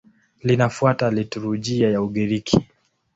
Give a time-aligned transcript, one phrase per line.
[0.43, 2.61] Linafuata liturujia ya Ugiriki.